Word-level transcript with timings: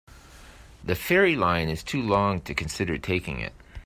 The 0.83 0.95
ferry 0.95 1.35
line 1.35 1.69
is 1.69 1.83
too 1.83 2.01
long 2.01 2.41
to 2.45 2.55
consider 2.55 2.97
taking 2.97 3.39
it. 3.39 3.53